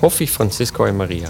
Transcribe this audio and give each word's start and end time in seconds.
Koffie 0.00 0.28
Francisco 0.28 0.84
en 0.84 0.96
Maria. 0.96 1.28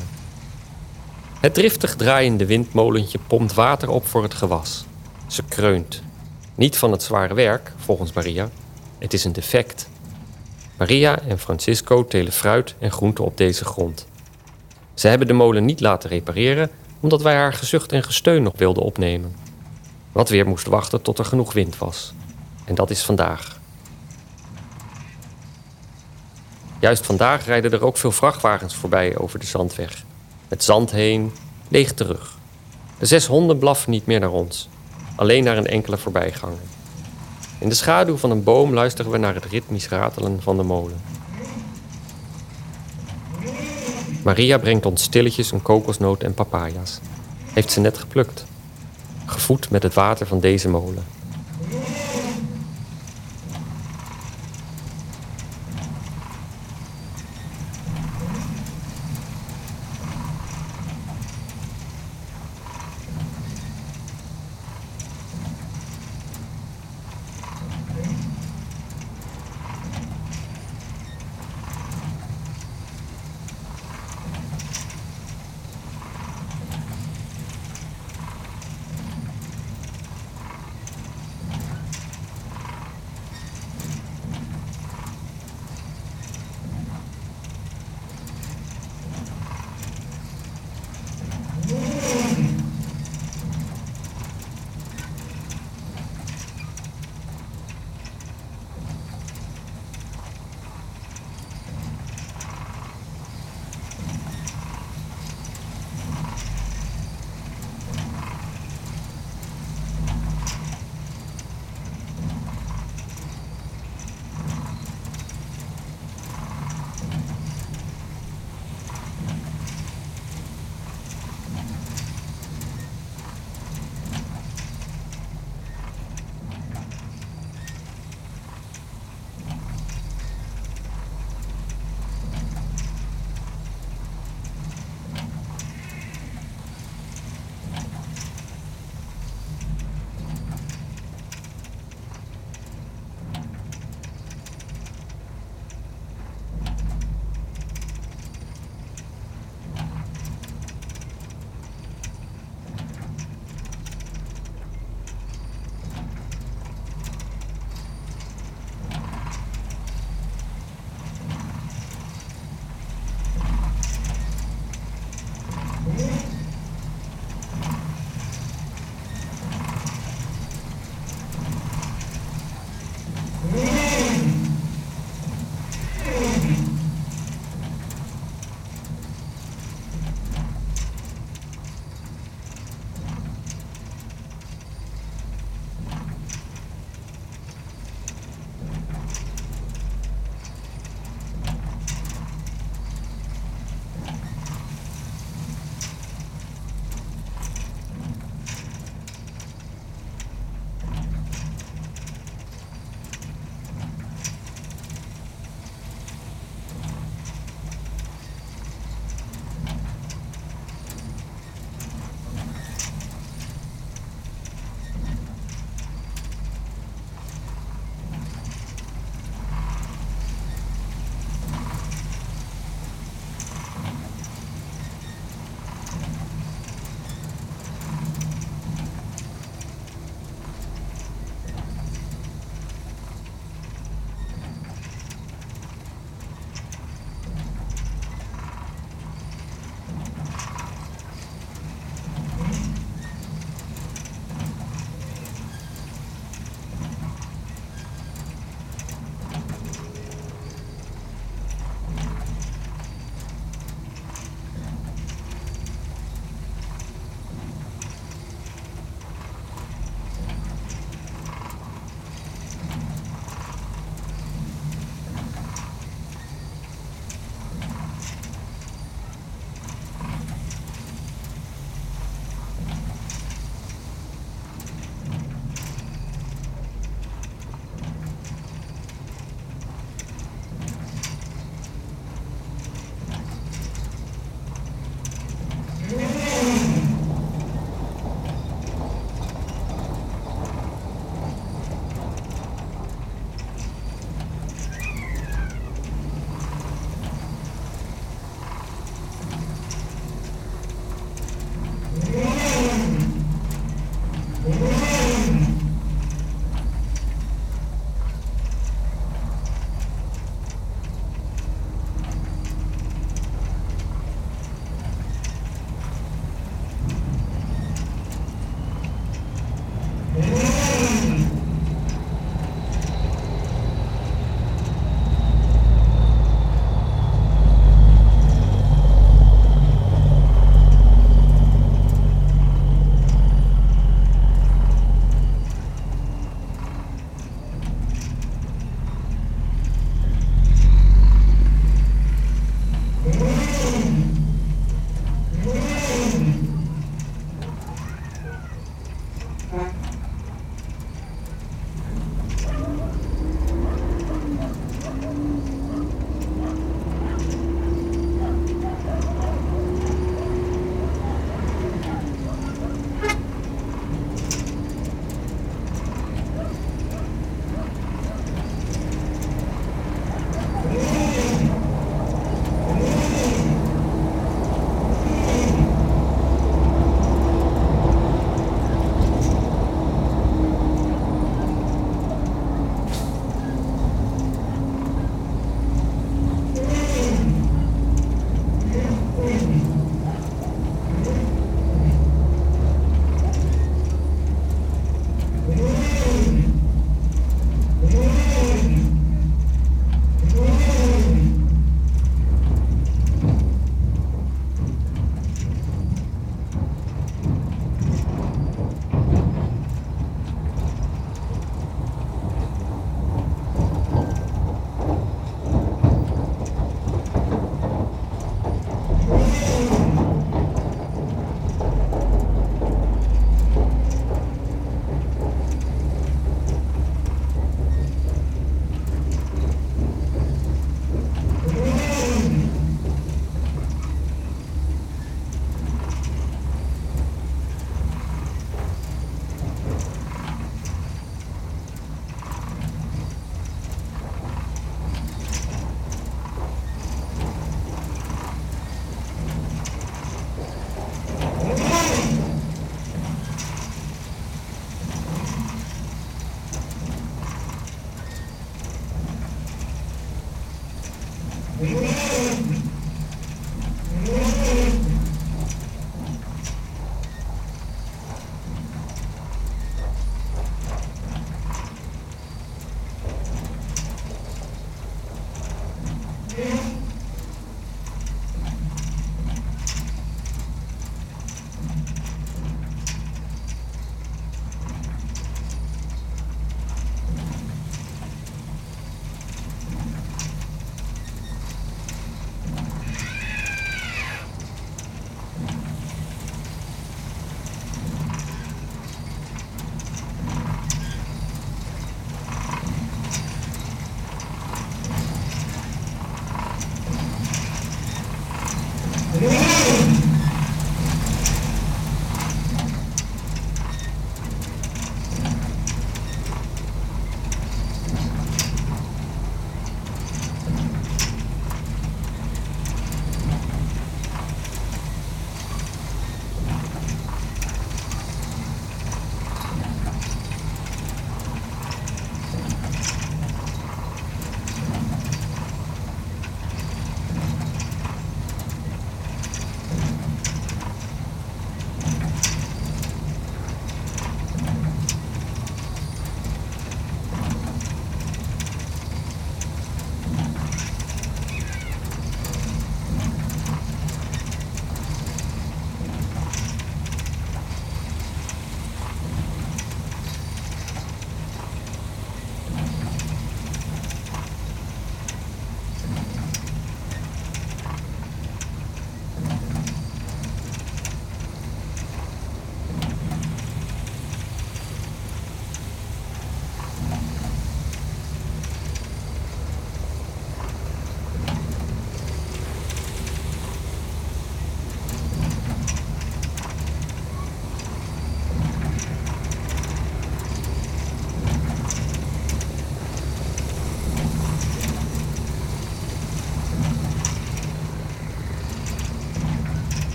Het 1.40 1.54
driftig 1.54 1.96
draaiende 1.96 2.46
windmolentje 2.46 3.18
pompt 3.26 3.54
water 3.54 3.88
op 3.88 4.06
voor 4.06 4.22
het 4.22 4.34
gewas. 4.34 4.84
Ze 5.26 5.42
kreunt. 5.42 6.02
Niet 6.54 6.76
van 6.76 6.92
het 6.92 7.02
zware 7.02 7.34
werk, 7.34 7.72
volgens 7.76 8.12
Maria. 8.12 8.50
Het 8.98 9.12
is 9.12 9.24
een 9.24 9.32
defect. 9.32 9.88
Maria 10.78 11.20
en 11.20 11.38
Francisco 11.38 12.04
telen 12.04 12.32
fruit 12.32 12.74
en 12.78 12.92
groenten 12.92 13.24
op 13.24 13.36
deze 13.36 13.64
grond. 13.64 14.06
Ze 14.94 15.08
hebben 15.08 15.26
de 15.26 15.32
molen 15.32 15.64
niet 15.64 15.80
laten 15.80 16.10
repareren 16.10 16.70
omdat 17.00 17.22
wij 17.22 17.34
haar 17.34 17.52
gezucht 17.52 17.92
en 17.92 18.02
gesteun 18.02 18.42
nog 18.42 18.54
wilden 18.56 18.82
opnemen. 18.82 19.34
Wat 20.12 20.28
weer 20.28 20.46
moest 20.46 20.66
wachten 20.66 21.02
tot 21.02 21.18
er 21.18 21.24
genoeg 21.24 21.52
wind 21.52 21.78
was. 21.78 22.12
En 22.64 22.74
dat 22.74 22.90
is 22.90 23.02
vandaag. 23.02 23.59
Juist 26.80 27.06
vandaag 27.06 27.46
rijden 27.46 27.72
er 27.72 27.84
ook 27.84 27.96
veel 27.96 28.12
vrachtwagens 28.12 28.74
voorbij 28.74 29.16
over 29.16 29.38
de 29.38 29.46
zandweg. 29.46 30.04
Met 30.48 30.64
zand 30.64 30.90
heen, 30.90 31.32
leeg 31.68 31.92
terug. 31.92 32.38
De 32.98 33.06
zes 33.06 33.26
honden 33.26 33.58
blaffen 33.58 33.90
niet 33.90 34.06
meer 34.06 34.20
naar 34.20 34.30
ons, 34.30 34.68
alleen 35.16 35.44
naar 35.44 35.56
een 35.56 35.66
enkele 35.66 35.96
voorbijganger. 35.96 36.58
In 37.58 37.68
de 37.68 37.74
schaduw 37.74 38.16
van 38.16 38.30
een 38.30 38.42
boom 38.42 38.74
luisteren 38.74 39.10
we 39.10 39.18
naar 39.18 39.34
het 39.34 39.44
ritmisch 39.44 39.88
ratelen 39.88 40.42
van 40.42 40.56
de 40.56 40.62
molen. 40.62 41.00
Maria 44.22 44.58
brengt 44.58 44.86
ons 44.86 45.02
stilletjes 45.02 45.50
een 45.50 45.62
kokosnoot 45.62 46.22
en 46.22 46.34
papaya's. 46.34 47.00
Heeft 47.52 47.72
ze 47.72 47.80
net 47.80 47.98
geplukt. 47.98 48.44
Gevoed 49.26 49.70
met 49.70 49.82
het 49.82 49.94
water 49.94 50.26
van 50.26 50.40
deze 50.40 50.68
molen. 50.68 51.04